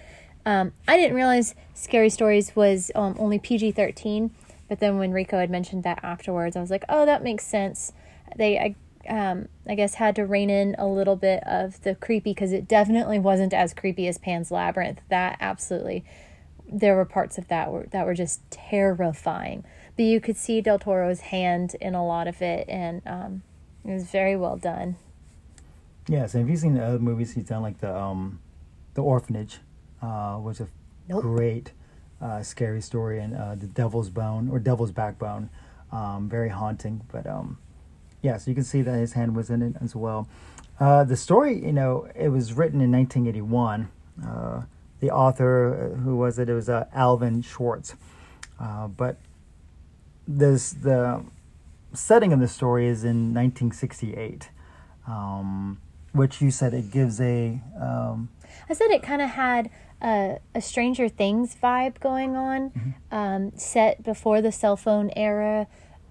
Um, 0.46 0.72
I 0.86 0.96
didn't 0.96 1.16
realize 1.16 1.54
Scary 1.74 2.10
Stories 2.10 2.54
was 2.54 2.92
um, 2.94 3.16
only 3.18 3.38
PG 3.38 3.72
13, 3.72 4.30
but 4.68 4.78
then 4.78 4.98
when 4.98 5.10
Rico 5.10 5.38
had 5.38 5.50
mentioned 5.50 5.82
that 5.82 5.98
afterwards, 6.04 6.54
I 6.56 6.60
was 6.60 6.70
like, 6.70 6.84
oh, 6.88 7.04
that 7.06 7.24
makes 7.24 7.44
sense. 7.44 7.92
They, 8.36 8.56
I, 8.56 8.76
um, 9.10 9.48
I 9.68 9.74
guess, 9.74 9.94
had 9.94 10.14
to 10.16 10.24
rein 10.24 10.48
in 10.48 10.76
a 10.78 10.86
little 10.86 11.16
bit 11.16 11.42
of 11.44 11.82
the 11.82 11.96
creepy 11.96 12.30
because 12.30 12.52
it 12.52 12.68
definitely 12.68 13.18
wasn't 13.18 13.52
as 13.52 13.74
creepy 13.74 14.06
as 14.06 14.16
Pan's 14.18 14.50
Labyrinth. 14.50 15.00
That 15.08 15.36
absolutely, 15.40 16.04
there 16.70 16.94
were 16.94 17.04
parts 17.04 17.36
of 17.36 17.48
that 17.48 17.72
were, 17.72 17.86
that 17.90 18.06
were 18.06 18.14
just 18.14 18.48
terrifying. 18.50 19.64
But 19.96 20.04
you 20.04 20.20
could 20.20 20.36
see 20.36 20.60
Del 20.60 20.78
Toro's 20.78 21.20
hand 21.20 21.74
in 21.80 21.94
a 21.94 22.06
lot 22.06 22.28
of 22.28 22.40
it, 22.40 22.68
and 22.68 23.02
um, 23.04 23.42
it 23.84 23.92
was 23.92 24.04
very 24.04 24.36
well 24.36 24.56
done. 24.56 24.96
Yes, 26.08 26.34
and 26.34 26.42
have 26.42 26.48
you've 26.48 26.60
seen 26.60 26.74
the 26.74 26.84
other 26.84 26.98
movies 27.00 27.32
he's 27.32 27.44
done, 27.44 27.62
like 27.62 27.78
the 27.80 27.94
um, 27.94 28.40
the 28.94 29.02
Orphanage, 29.02 29.58
uh, 30.00 30.38
was 30.40 30.60
a 30.60 30.68
Nope. 31.08 31.22
great 31.22 31.72
uh, 32.20 32.42
scary 32.42 32.80
story, 32.80 33.20
and 33.20 33.34
uh, 33.34 33.56
the 33.56 33.66
Devil's 33.66 34.08
Bone 34.08 34.48
or 34.48 34.60
Devil's 34.60 34.92
Backbone, 34.92 35.50
um, 35.90 36.28
very 36.28 36.48
haunting. 36.48 37.02
But 37.10 37.26
um, 37.26 37.58
yeah, 38.22 38.36
so 38.36 38.50
you 38.50 38.54
can 38.54 38.64
see 38.64 38.82
that 38.82 38.94
his 38.94 39.14
hand 39.14 39.34
was 39.34 39.50
in 39.50 39.62
it 39.62 39.74
as 39.80 39.96
well. 39.96 40.28
Uh, 40.78 41.04
the 41.04 41.16
story, 41.16 41.62
you 41.64 41.72
know, 41.72 42.08
it 42.14 42.28
was 42.28 42.54
written 42.54 42.80
in 42.80 42.90
1981. 42.90 43.90
Uh, 44.24 44.62
the 45.00 45.10
author, 45.10 45.92
uh, 45.94 45.98
who 46.00 46.16
was 46.16 46.38
it? 46.38 46.48
It 46.48 46.54
was 46.54 46.68
uh, 46.68 46.86
Alvin 46.94 47.42
Schwartz. 47.42 47.94
Uh, 48.58 48.88
but 48.88 49.16
this 50.28 50.70
the 50.70 51.24
setting 51.92 52.32
of 52.32 52.40
the 52.40 52.48
story 52.48 52.86
is 52.86 53.04
in 53.04 53.34
1968. 53.34 54.50
Um, 55.06 55.80
which 56.12 56.40
you 56.40 56.50
said 56.50 56.74
it 56.74 56.90
gives 56.90 57.20
a 57.20 57.60
um, 57.80 58.28
I 58.68 58.74
said 58.74 58.90
it 58.90 59.02
kind 59.02 59.22
of 59.22 59.30
had 59.30 59.70
a, 60.02 60.38
a 60.54 60.60
Stranger 60.60 61.08
Things 61.08 61.56
vibe 61.62 62.00
going 62.00 62.36
on, 62.36 62.94
um, 63.10 63.52
set 63.56 64.02
before 64.02 64.40
the 64.42 64.52
cell 64.52 64.76
phone 64.76 65.10
era. 65.16 65.66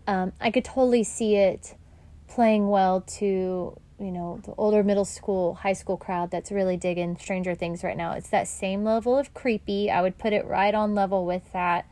Um, 0.08 0.34
I 0.40 0.52
could 0.52 0.66
totally 0.66 1.04
see 1.04 1.36
it 1.36 1.76
playing 2.30 2.70
well 2.70 3.02
to 3.02 3.76
you 4.00 4.12
know 4.12 4.40
the 4.46 4.54
older 4.58 4.84
middle 4.84 5.06
school, 5.06 5.56
high 5.56 5.74
school 5.74 5.98
crowd 5.98 6.32
that's 6.32 6.52
really 6.52 6.78
digging 6.78 7.18
Stranger 7.18 7.56
Things 7.56 7.84
right 7.84 7.98
now. 7.98 8.14
It's 8.14 8.30
that 8.30 8.48
same 8.48 8.84
level 8.84 9.18
of 9.18 9.34
creepy. 9.34 9.92
I 9.92 10.02
would 10.02 10.18
put 10.18 10.32
it 10.32 10.46
right 10.46 10.74
on 10.74 10.96
level 10.96 11.26
with 11.26 11.52
that. 11.52 11.86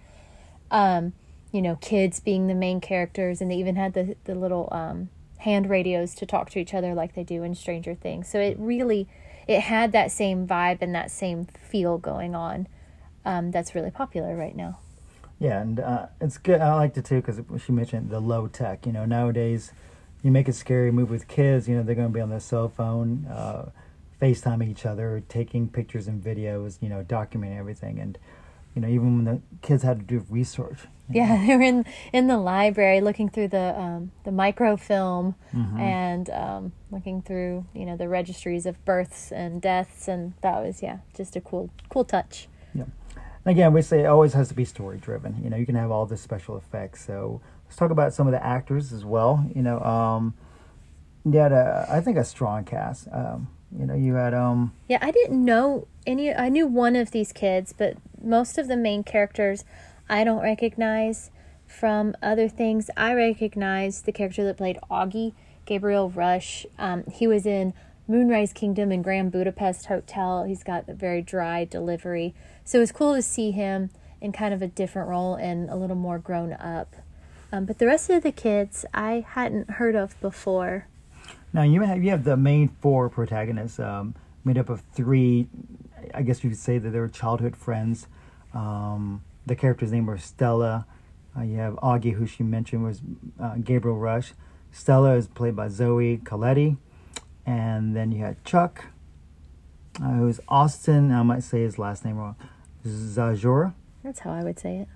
Um, 0.71 1.13
you 1.51 1.61
know, 1.61 1.75
kids 1.77 2.19
being 2.19 2.47
the 2.47 2.53
main 2.53 2.81
characters, 2.81 3.41
and 3.41 3.51
they 3.51 3.55
even 3.55 3.75
had 3.75 3.93
the 3.93 4.15
the 4.23 4.35
little 4.35 4.69
um, 4.71 5.09
hand 5.39 5.69
radios 5.69 6.15
to 6.15 6.25
talk 6.25 6.49
to 6.51 6.59
each 6.59 6.73
other 6.73 6.93
like 6.93 7.13
they 7.13 7.23
do 7.23 7.43
in 7.43 7.55
Stranger 7.55 7.95
Things. 7.95 8.29
So 8.29 8.39
it 8.39 8.57
really 8.59 9.07
it 9.47 9.61
had 9.61 9.91
that 9.91 10.11
same 10.11 10.47
vibe 10.47 10.81
and 10.81 10.93
that 10.95 11.11
same 11.11 11.45
feel 11.45 11.97
going 11.97 12.35
on. 12.35 12.67
Um, 13.25 13.51
that's 13.51 13.75
really 13.75 13.91
popular 13.91 14.35
right 14.37 14.55
now. 14.55 14.79
yeah, 15.39 15.61
and 15.61 15.79
uh, 15.79 16.05
it's 16.21 16.37
good. 16.37 16.61
I 16.61 16.73
liked 16.75 16.97
it 16.97 17.05
too 17.05 17.21
because 17.21 17.41
she 17.61 17.71
mentioned 17.73 18.09
the 18.09 18.21
low 18.21 18.47
tech. 18.47 18.85
You 18.85 18.93
know, 18.93 19.05
nowadays 19.05 19.73
you 20.23 20.31
make 20.31 20.47
a 20.47 20.53
scary 20.53 20.91
movie 20.91 21.11
with 21.11 21.27
kids. 21.27 21.67
You 21.67 21.75
know, 21.75 21.83
they're 21.83 21.95
going 21.95 22.07
to 22.07 22.13
be 22.13 22.21
on 22.21 22.29
their 22.29 22.39
cell 22.39 22.69
phone, 22.69 23.25
uh, 23.27 23.69
FaceTiming 24.21 24.69
each 24.69 24.85
other, 24.85 25.23
taking 25.29 25.67
pictures 25.69 26.07
and 26.07 26.23
videos. 26.23 26.77
You 26.81 26.89
know, 26.89 27.03
documenting 27.03 27.57
everything, 27.57 27.99
and 27.99 28.17
you 28.75 28.81
know, 28.81 28.87
even 28.87 29.15
when 29.17 29.25
the 29.25 29.41
kids 29.61 29.83
had 29.83 29.99
to 29.99 30.05
do 30.05 30.25
research. 30.29 30.79
Yeah, 31.09 31.45
they 31.47 31.55
were 31.55 31.61
in 31.61 31.85
in 32.13 32.27
the 32.27 32.37
library 32.37 33.01
looking 33.01 33.29
through 33.29 33.49
the 33.49 33.79
um, 33.79 34.11
the 34.23 34.31
microfilm 34.31 35.35
and 35.79 36.29
um, 36.29 36.71
looking 36.91 37.21
through 37.21 37.65
you 37.73 37.85
know 37.85 37.95
the 37.95 38.09
registries 38.09 38.65
of 38.65 38.83
births 38.85 39.31
and 39.31 39.61
deaths, 39.61 40.07
and 40.07 40.33
that 40.41 40.63
was 40.63 40.81
yeah 40.83 40.97
just 41.15 41.35
a 41.35 41.41
cool 41.41 41.69
cool 41.89 42.03
touch. 42.03 42.47
Yeah. 42.73 42.85
And 43.15 43.51
again, 43.51 43.71
we 43.71 43.81
say 43.81 44.01
it 44.01 44.05
always 44.05 44.33
has 44.33 44.49
to 44.49 44.53
be 44.53 44.65
story 44.65 44.97
driven. 44.97 45.41
You 45.41 45.49
know, 45.49 45.57
you 45.57 45.65
can 45.65 45.75
have 45.75 45.89
all 45.89 46.05
the 46.05 46.17
special 46.17 46.57
effects. 46.57 47.05
So 47.05 47.41
let's 47.67 47.75
talk 47.75 47.91
about 47.91 48.13
some 48.13 48.27
of 48.27 48.33
the 48.33 48.43
actors 48.43 48.91
as 48.93 49.05
well. 49.05 49.45
You 49.53 49.61
know, 49.61 49.79
um, 49.81 50.33
you 51.25 51.37
had 51.37 51.51
a, 51.51 51.87
I 51.89 52.01
think 52.01 52.17
a 52.17 52.23
strong 52.23 52.63
cast. 52.63 53.07
Um, 53.11 53.49
you 53.77 53.85
know, 53.85 53.95
you 53.95 54.13
had 54.15 54.33
um, 54.33 54.73
Yeah, 54.87 54.99
I 55.01 55.11
didn't 55.11 55.43
know 55.43 55.87
any. 56.05 56.33
I 56.33 56.49
knew 56.49 56.65
one 56.65 56.95
of 56.95 57.11
these 57.11 57.33
kids, 57.33 57.73
but 57.77 57.97
most 58.21 58.57
of 58.57 58.67
the 58.67 58.77
main 58.77 59.03
characters 59.03 59.65
I 60.09 60.23
don't 60.23 60.41
recognize 60.41 61.31
from 61.65 62.15
other 62.23 62.47
things. 62.47 62.89
I 62.95 63.13
recognize 63.13 64.03
the 64.03 64.13
character 64.13 64.45
that 64.45 64.57
played 64.57 64.79
Augie, 64.89 65.33
Gabriel 65.65 66.09
Rush. 66.09 66.65
Um, 66.79 67.03
he 67.11 67.27
was 67.27 67.45
in 67.45 67.73
Moonrise 68.07 68.53
Kingdom 68.53 68.89
and 68.91 69.03
Grand 69.03 69.33
Budapest 69.33 69.87
Hotel. 69.87 70.45
He's 70.45 70.63
got 70.63 70.87
a 70.87 70.93
very 70.93 71.21
dry 71.21 71.65
delivery. 71.65 72.33
So 72.63 72.77
it 72.77 72.81
was 72.81 72.93
cool 72.93 73.15
to 73.15 73.21
see 73.21 73.51
him 73.51 73.89
in 74.21 74.31
kind 74.31 74.53
of 74.53 74.61
a 74.61 74.67
different 74.67 75.09
role 75.09 75.35
and 75.35 75.69
a 75.69 75.75
little 75.75 75.95
more 75.95 76.19
grown 76.19 76.53
up. 76.53 76.95
Um, 77.51 77.65
but 77.65 77.79
the 77.79 77.85
rest 77.85 78.09
of 78.09 78.23
the 78.23 78.31
kids 78.31 78.85
I 78.93 79.25
hadn't 79.27 79.71
heard 79.71 79.95
of 79.95 80.19
before. 80.19 80.87
now 81.53 81.63
you 81.63 81.81
have 81.81 82.03
you 82.03 82.09
have 82.11 82.23
the 82.23 82.37
main 82.37 82.67
four 82.81 83.09
protagonists 83.09 83.79
um, 83.79 84.15
made 84.43 84.57
up 84.57 84.69
of 84.69 84.81
three. 84.93 85.47
I 86.13 86.21
guess 86.23 86.43
you 86.43 86.49
could 86.49 86.59
say 86.59 86.77
that 86.77 86.89
they 86.89 86.99
were 86.99 87.07
childhood 87.07 87.55
friends. 87.55 88.07
Um, 88.53 89.23
the 89.45 89.55
character's 89.55 89.91
name 89.91 90.05
was 90.05 90.23
Stella. 90.23 90.85
Uh, 91.37 91.43
you 91.43 91.57
have 91.57 91.75
Augie, 91.75 92.13
who 92.13 92.25
she 92.25 92.43
mentioned 92.43 92.83
was 92.83 93.01
uh, 93.39 93.55
Gabriel 93.63 93.97
Rush. 93.97 94.33
Stella 94.71 95.15
is 95.15 95.27
played 95.27 95.55
by 95.55 95.69
Zoe 95.69 96.17
Colletti, 96.17 96.77
and 97.45 97.95
then 97.95 98.11
you 98.11 98.23
had 98.23 98.43
Chuck, 98.43 98.85
uh, 100.01 100.11
who's 100.13 100.39
Austin. 100.47 101.11
I 101.11 101.23
might 101.23 101.43
say 101.43 101.61
his 101.61 101.79
last 101.79 102.03
name 102.03 102.17
wrong. 102.17 102.35
Zajora. 102.85 103.73
That's 104.03 104.19
how 104.19 104.31
I 104.31 104.43
would 104.43 104.59
say 104.59 104.77
it. 104.77 104.87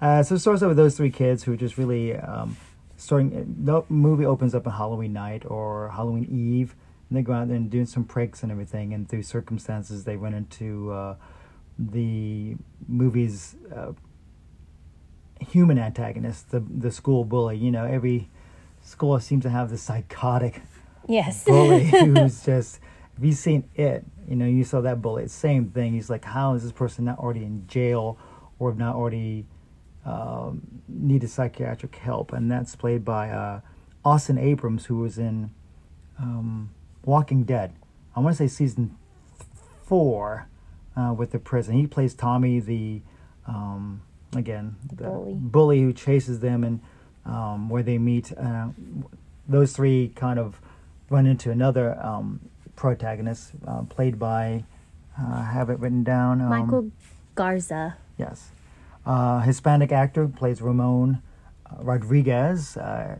Uh, 0.00 0.22
so 0.22 0.34
it 0.34 0.38
starts 0.38 0.62
out 0.62 0.68
with 0.68 0.76
those 0.76 0.96
three 0.96 1.10
kids 1.10 1.42
who 1.44 1.52
are 1.52 1.56
just 1.56 1.76
really 1.76 2.16
um, 2.16 2.56
starting. 2.96 3.54
The 3.64 3.82
movie 3.88 4.24
opens 4.24 4.54
up 4.54 4.66
on 4.66 4.72
Halloween 4.72 5.12
night 5.12 5.44
or 5.46 5.90
Halloween 5.90 6.24
Eve, 6.30 6.74
and 7.08 7.18
they 7.18 7.22
go 7.22 7.32
out 7.32 7.48
there 7.48 7.56
and 7.56 7.70
doing 7.70 7.86
some 7.86 8.04
pranks 8.04 8.42
and 8.42 8.50
everything. 8.50 8.94
And 8.94 9.08
through 9.08 9.22
circumstances, 9.24 10.04
they 10.04 10.16
run 10.16 10.32
into 10.32 10.90
uh, 10.92 11.16
the 11.78 12.56
movie's 12.88 13.56
uh, 13.74 13.92
human 15.40 15.78
antagonist, 15.78 16.50
the 16.50 16.60
the 16.60 16.90
school 16.90 17.24
bully. 17.24 17.56
You 17.58 17.70
know, 17.70 17.84
every 17.84 18.30
school 18.82 19.18
seems 19.20 19.42
to 19.42 19.50
have 19.50 19.70
this 19.70 19.82
psychotic 19.82 20.62
Yes. 21.08 21.44
bully 21.46 21.84
who's 21.84 22.44
just. 22.44 22.80
Have 23.16 23.24
you've 23.26 23.36
seen 23.36 23.64
it? 23.74 24.04
You 24.28 24.36
know, 24.36 24.46
you 24.46 24.64
saw 24.64 24.80
that 24.80 25.02
bully. 25.02 25.28
Same 25.28 25.66
thing. 25.70 25.92
He's 25.92 26.08
like, 26.08 26.24
how 26.24 26.54
is 26.54 26.62
this 26.62 26.72
person 26.72 27.04
not 27.04 27.18
already 27.18 27.44
in 27.44 27.66
jail, 27.66 28.16
or 28.58 28.72
not 28.72 28.94
already 28.94 29.44
um, 30.04 30.62
needed 30.88 31.28
psychiatric 31.30 31.96
help? 31.96 32.32
And 32.32 32.50
that's 32.50 32.76
played 32.76 33.04
by 33.04 33.30
uh, 33.30 33.60
Austin 34.04 34.38
Abrams, 34.38 34.86
who 34.86 34.98
was 34.98 35.18
in 35.18 35.50
um, 36.18 36.70
Walking 37.04 37.44
Dead. 37.44 37.72
I 38.14 38.20
want 38.20 38.36
to 38.36 38.42
say 38.42 38.48
season 38.48 38.96
four 39.84 40.48
uh, 40.96 41.12
with 41.16 41.32
the 41.32 41.38
prison. 41.38 41.74
He 41.74 41.86
plays 41.86 42.14
Tommy, 42.14 42.60
the 42.60 43.00
um, 43.46 44.02
again 44.34 44.76
the, 44.88 45.04
bully. 45.04 45.34
bully 45.34 45.80
who 45.82 45.92
chases 45.92 46.40
them, 46.40 46.64
and 46.64 46.80
um, 47.24 47.68
where 47.68 47.82
they 47.82 47.98
meet. 47.98 48.32
Uh, 48.36 48.68
those 49.48 49.72
three 49.72 50.12
kind 50.14 50.38
of 50.38 50.60
run 51.08 51.26
into 51.26 51.50
another 51.50 52.00
um, 52.00 52.40
protagonist, 52.76 53.52
uh, 53.66 53.82
played 53.82 54.18
by. 54.18 54.64
Uh, 55.20 55.34
I 55.36 55.50
have 55.52 55.70
it 55.70 55.78
written 55.78 56.04
down. 56.04 56.40
Um, 56.40 56.48
Michael 56.48 56.90
Garza. 57.34 57.96
Yes. 58.16 58.50
Uh, 59.06 59.40
Hispanic 59.40 59.92
actor 59.92 60.28
plays 60.28 60.60
Ramon 60.60 61.22
uh, 61.66 61.82
Rodriguez. 61.82 62.76
Uh, 62.76 63.16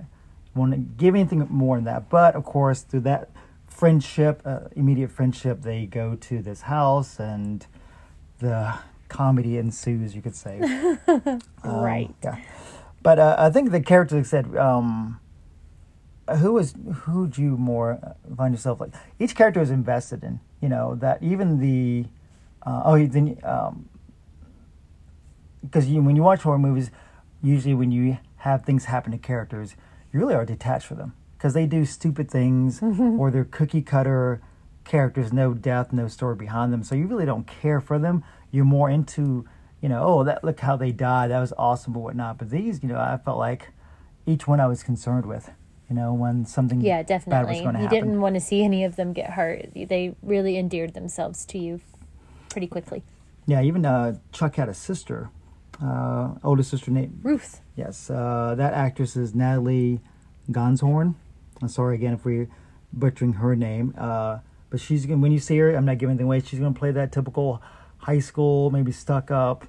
won't 0.54 0.96
give 0.96 1.14
anything 1.14 1.46
more 1.48 1.76
than 1.76 1.84
that, 1.84 2.08
but 2.10 2.34
of 2.34 2.44
course, 2.44 2.82
through 2.82 3.00
that 3.00 3.30
friendship, 3.68 4.42
uh, 4.44 4.60
immediate 4.74 5.10
friendship, 5.10 5.62
they 5.62 5.86
go 5.86 6.16
to 6.16 6.42
this 6.42 6.62
house 6.62 7.18
and 7.20 7.66
the 8.38 8.74
comedy 9.08 9.58
ensues, 9.58 10.14
you 10.14 10.22
could 10.22 10.36
say. 10.36 10.60
Um, 11.62 11.80
Right. 11.82 12.14
Yeah. 12.24 12.36
But 13.02 13.18
uh, 13.18 13.36
I 13.38 13.50
think 13.50 13.70
the 13.70 13.80
character 13.80 14.24
said, 14.24 14.56
um, 14.56 15.20
who 16.38 16.56
is 16.58 16.74
who 17.02 17.26
do 17.26 17.42
you 17.42 17.56
more 17.56 18.16
find 18.36 18.54
yourself 18.54 18.80
like? 18.80 18.94
Each 19.18 19.34
character 19.34 19.60
is 19.60 19.70
invested 19.70 20.24
in. 20.24 20.40
You 20.62 20.68
know 20.68 20.94
that 20.96 21.22
even 21.22 21.60
the 21.60 22.06
uh, 22.64 22.82
oh 22.84 23.06
then 23.06 23.38
um, 23.42 23.89
because 25.62 25.88
you 25.88 26.02
when 26.02 26.16
you 26.16 26.22
watch 26.22 26.42
horror 26.42 26.58
movies, 26.58 26.90
usually 27.42 27.74
when 27.74 27.90
you 27.92 28.18
have 28.38 28.64
things 28.64 28.86
happen 28.86 29.12
to 29.12 29.18
characters, 29.18 29.76
you 30.12 30.20
really 30.20 30.34
are 30.34 30.44
detached 30.46 30.86
from 30.86 30.98
them 30.98 31.14
because 31.36 31.54
they 31.54 31.66
do 31.66 31.84
stupid 31.84 32.30
things 32.30 32.80
or 33.18 33.30
they're 33.30 33.44
cookie 33.44 33.82
cutter 33.82 34.40
characters, 34.84 35.32
no 35.32 35.54
depth, 35.54 35.92
no 35.92 36.08
story 36.08 36.34
behind 36.34 36.72
them. 36.72 36.82
So 36.82 36.94
you 36.94 37.06
really 37.06 37.26
don't 37.26 37.46
care 37.46 37.80
for 37.80 37.98
them. 37.98 38.24
You're 38.50 38.64
more 38.64 38.90
into 38.90 39.46
you 39.80 39.88
know 39.88 40.02
oh 40.04 40.24
that 40.24 40.44
look 40.44 40.60
how 40.60 40.76
they 40.76 40.92
died 40.92 41.30
that 41.30 41.40
was 41.40 41.52
awesome 41.56 41.92
but 41.92 42.00
whatnot. 42.00 42.38
But 42.38 42.50
these 42.50 42.82
you 42.82 42.88
know 42.88 42.98
I 42.98 43.18
felt 43.24 43.38
like 43.38 43.68
each 44.26 44.46
one 44.46 44.60
I 44.60 44.66
was 44.66 44.82
concerned 44.82 45.26
with. 45.26 45.50
You 45.88 45.96
know 45.96 46.14
when 46.14 46.44
something 46.46 46.80
Yeah, 46.80 47.02
bad 47.02 47.18
was 47.18 47.24
definitely. 47.26 47.62
going 47.62 47.74
to 47.74 47.80
You 47.80 47.84
happen. 47.88 47.98
didn't 48.00 48.20
want 48.20 48.34
to 48.36 48.40
see 48.40 48.62
any 48.62 48.84
of 48.84 48.94
them 48.96 49.12
get 49.12 49.30
hurt. 49.30 49.70
They 49.74 50.14
really 50.22 50.56
endeared 50.56 50.94
themselves 50.94 51.44
to 51.46 51.58
you 51.58 51.80
pretty 52.48 52.68
quickly. 52.68 53.02
Yeah, 53.46 53.60
even 53.62 53.84
uh, 53.84 54.18
Chuck 54.30 54.54
had 54.54 54.68
a 54.68 54.74
sister, 54.74 55.30
uh, 55.82 56.34
older 56.44 56.62
sister 56.62 56.90
named 56.90 57.20
Ruth. 57.22 57.60
Yes, 57.76 58.10
uh, 58.10 58.54
that 58.56 58.74
actress 58.74 59.16
is 59.16 59.34
Natalie 59.34 60.00
Ganzhorn. 60.50 61.14
I'm 61.62 61.68
sorry 61.68 61.94
again 61.96 62.14
if 62.14 62.24
we're 62.24 62.48
butchering 62.92 63.34
her 63.34 63.54
name, 63.54 63.94
uh, 63.98 64.38
but 64.70 64.80
she's 64.80 65.06
gonna. 65.06 65.20
When 65.20 65.32
you 65.32 65.38
see 65.38 65.58
her, 65.58 65.74
I'm 65.74 65.84
not 65.84 65.98
giving 65.98 66.12
anything 66.14 66.26
away. 66.26 66.40
She's 66.40 66.58
gonna 66.58 66.72
play 66.72 66.90
that 66.92 67.12
typical 67.12 67.62
high 67.98 68.18
school, 68.18 68.70
maybe 68.70 68.92
stuck 68.92 69.30
up 69.30 69.66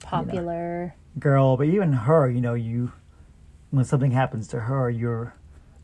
Popular. 0.00 0.94
girl. 1.18 1.56
But 1.56 1.66
even 1.66 1.92
her, 1.92 2.28
you 2.30 2.40
know, 2.40 2.54
you 2.54 2.92
when 3.70 3.84
something 3.84 4.12
happens 4.12 4.48
to 4.48 4.60
her, 4.60 4.88
you're 4.88 5.34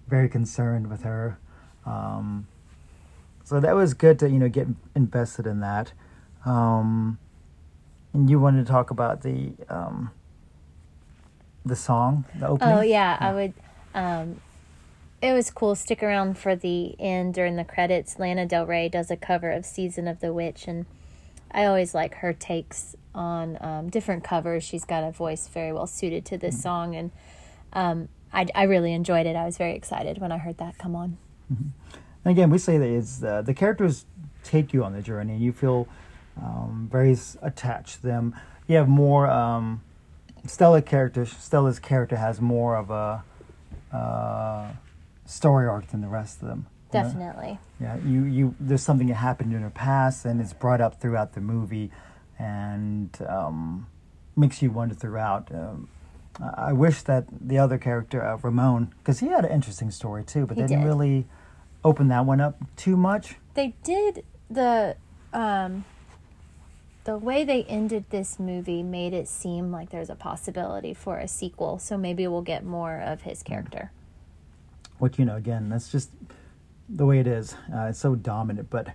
very 0.08 0.28
concerned 0.28 0.88
with 0.88 1.02
her. 1.02 1.38
Um, 1.84 2.46
so 3.44 3.60
that 3.60 3.74
was 3.74 3.94
good 3.94 4.18
to 4.20 4.30
you 4.30 4.38
know 4.38 4.48
get 4.48 4.68
invested 4.94 5.46
in 5.46 5.60
that. 5.60 5.92
Um, 6.44 7.18
and 8.14 8.30
you 8.30 8.38
wanted 8.38 8.64
to 8.64 8.72
talk 8.72 8.90
about 8.90 9.22
the 9.22 9.52
um, 9.68 10.10
the 11.66 11.76
song, 11.76 12.24
the 12.38 12.48
opening. 12.48 12.74
Oh 12.74 12.80
yeah, 12.80 13.18
I 13.20 13.32
would. 13.34 13.52
Um, 13.94 14.40
it 15.20 15.32
was 15.32 15.50
cool. 15.50 15.74
Stick 15.74 16.02
around 16.02 16.38
for 16.38 16.54
the 16.54 16.98
end 17.00 17.34
during 17.34 17.56
the 17.56 17.64
credits. 17.64 18.18
Lana 18.18 18.46
Del 18.46 18.66
Rey 18.66 18.88
does 18.88 19.10
a 19.10 19.16
cover 19.16 19.50
of 19.50 19.66
"Season 19.66 20.08
of 20.08 20.20
the 20.20 20.32
Witch," 20.32 20.66
and 20.68 20.86
I 21.50 21.66
always 21.66 21.94
like 21.94 22.16
her 22.16 22.32
takes 22.32 22.96
on 23.14 23.58
um, 23.60 23.90
different 23.90 24.24
covers. 24.24 24.62
She's 24.64 24.84
got 24.84 25.04
a 25.04 25.10
voice 25.10 25.48
very 25.48 25.72
well 25.72 25.86
suited 25.86 26.24
to 26.26 26.38
this 26.38 26.62
song, 26.62 26.94
and 26.94 27.10
um, 27.72 28.08
I, 28.32 28.46
I 28.54 28.62
really 28.64 28.92
enjoyed 28.92 29.26
it. 29.26 29.36
I 29.36 29.44
was 29.44 29.58
very 29.58 29.74
excited 29.74 30.18
when 30.18 30.32
I 30.32 30.38
heard 30.38 30.58
that 30.58 30.78
come 30.78 30.94
on. 30.94 31.18
And 31.48 31.72
again, 32.32 32.50
we 32.50 32.58
say 32.58 32.78
that 32.78 32.88
it's 32.88 33.22
uh, 33.22 33.42
the 33.42 33.54
characters 33.54 34.06
take 34.42 34.72
you 34.72 34.84
on 34.84 34.92
the 34.92 35.02
journey, 35.02 35.34
and 35.34 35.42
you 35.42 35.52
feel 35.52 35.88
um, 36.42 36.88
very 36.90 37.16
attached 37.42 37.96
to 37.96 38.02
them. 38.02 38.34
You 38.66 38.76
have 38.76 38.88
more. 38.88 39.28
Um, 39.28 39.82
Stella 40.46 40.82
character, 40.82 41.24
Stella's 41.24 41.78
character 41.78 42.16
has 42.16 42.38
more 42.40 42.76
of 42.76 42.90
a 42.90 43.24
uh, 43.96 44.72
story 45.24 45.66
arc 45.66 45.86
than 45.88 46.00
the 46.02 46.08
rest 46.08 46.42
of 46.42 46.48
them. 46.48 46.66
you 46.92 46.98
know? 46.98 47.04
Definitely. 47.06 47.58
Yeah, 47.80 47.96
you, 48.04 48.24
you 48.24 48.54
there's 48.60 48.82
something 48.82 49.06
that 49.08 49.14
happened 49.14 49.54
in 49.54 49.62
her 49.62 49.70
past 49.70 50.24
and 50.26 50.40
it's 50.40 50.52
brought 50.52 50.80
up 50.82 51.00
throughout 51.00 51.32
the 51.32 51.40
movie 51.40 51.90
and 52.38 53.16
um, 53.26 53.86
makes 54.36 54.60
you 54.60 54.70
wonder 54.70 54.94
throughout. 54.94 55.50
Um, 55.54 55.88
I 56.56 56.72
wish 56.72 57.02
that 57.02 57.24
the 57.40 57.58
other 57.58 57.78
character, 57.78 58.22
uh, 58.22 58.36
Ramon, 58.42 58.92
because 58.98 59.20
he 59.20 59.28
had 59.28 59.44
an 59.44 59.52
interesting 59.52 59.90
story 59.90 60.24
too, 60.24 60.46
but 60.46 60.56
He 60.56 60.62
they 60.62 60.68
didn't 60.68 60.82
did. 60.82 60.88
really 60.88 61.26
open 61.84 62.08
that 62.08 62.26
one 62.26 62.40
up 62.40 62.56
too 62.76 62.96
much. 62.96 63.36
They 63.54 63.74
did 63.82 64.24
the 64.50 64.96
um 65.32 65.84
the 67.04 67.18
way 67.18 67.44
they 67.44 67.64
ended 67.64 68.06
this 68.10 68.38
movie 68.38 68.82
made 68.82 69.12
it 69.12 69.28
seem 69.28 69.70
like 69.70 69.90
there's 69.90 70.10
a 70.10 70.14
possibility 70.14 70.94
for 70.94 71.18
a 71.18 71.28
sequel, 71.28 71.78
so 71.78 71.96
maybe 71.96 72.26
we'll 72.26 72.42
get 72.42 72.64
more 72.64 73.00
of 73.00 73.22
his 73.22 73.42
character. 73.42 73.92
Which 74.98 75.18
you 75.18 75.24
know, 75.24 75.36
again, 75.36 75.68
that's 75.68 75.90
just 75.92 76.10
the 76.88 77.06
way 77.06 77.18
it 77.18 77.26
is. 77.26 77.54
Uh, 77.72 77.88
it's 77.90 77.98
so 77.98 78.14
dominant, 78.14 78.70
but. 78.70 78.88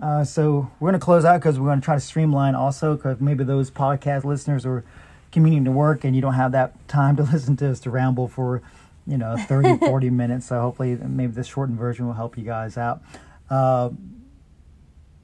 Uh, 0.00 0.24
so 0.24 0.70
we're 0.80 0.88
going 0.88 0.98
to 0.98 1.04
close 1.04 1.26
out 1.26 1.38
because 1.38 1.60
we're 1.60 1.66
going 1.66 1.78
to 1.78 1.84
try 1.84 1.94
to 1.94 2.00
streamline 2.00 2.54
also 2.54 2.96
because 2.96 3.20
maybe 3.20 3.44
those 3.44 3.70
podcast 3.70 4.24
listeners 4.24 4.64
are 4.64 4.82
commuting 5.30 5.64
to 5.64 5.70
work 5.70 6.04
and 6.04 6.16
you 6.16 6.22
don't 6.22 6.34
have 6.34 6.52
that 6.52 6.88
time 6.88 7.16
to 7.16 7.22
listen 7.32 7.54
to 7.56 7.70
us 7.70 7.80
to 7.80 7.90
ramble 7.90 8.26
for 8.26 8.62
you 9.06 9.18
know 9.18 9.36
30 9.36 9.76
40 9.86 10.10
minutes 10.10 10.46
so 10.46 10.60
hopefully 10.60 10.96
maybe 10.96 11.32
this 11.32 11.46
shortened 11.46 11.78
version 11.78 12.06
will 12.06 12.14
help 12.14 12.36
you 12.36 12.44
guys 12.44 12.76
out 12.76 13.02
uh, 13.50 13.90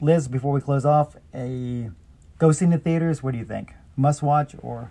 liz 0.00 0.28
before 0.28 0.52
we 0.52 0.60
close 0.60 0.84
off 0.84 1.16
a 1.34 1.90
go 2.38 2.52
see 2.52 2.64
in 2.64 2.70
the 2.70 2.78
theaters 2.78 3.22
what 3.22 3.32
do 3.32 3.38
you 3.38 3.44
think 3.44 3.72
must 3.96 4.22
watch 4.22 4.54
or 4.62 4.90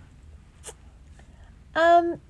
Um 1.74 2.20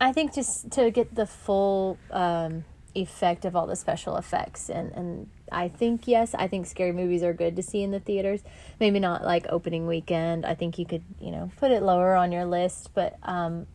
I 0.00 0.12
think 0.12 0.34
just 0.34 0.70
to 0.72 0.90
get 0.90 1.14
the 1.14 1.26
full 1.26 1.98
um 2.10 2.64
effect 2.94 3.44
of 3.44 3.54
all 3.54 3.66
the 3.66 3.76
special 3.76 4.16
effects 4.16 4.68
and 4.68 4.90
and 4.92 5.28
I 5.52 5.68
think 5.68 6.06
yes, 6.06 6.34
I 6.34 6.46
think 6.46 6.66
scary 6.66 6.92
movies 6.92 7.22
are 7.22 7.32
good 7.32 7.56
to 7.56 7.62
see 7.62 7.82
in 7.82 7.90
the 7.90 7.98
theaters. 8.00 8.42
Maybe 8.78 9.00
not 9.00 9.24
like 9.24 9.46
opening 9.48 9.86
weekend. 9.88 10.46
I 10.46 10.54
think 10.54 10.78
you 10.78 10.86
could, 10.86 11.02
you 11.20 11.32
know, 11.32 11.50
put 11.56 11.72
it 11.72 11.82
lower 11.82 12.14
on 12.14 12.30
your 12.32 12.44
list, 12.44 12.90
but 12.94 13.18
um 13.22 13.66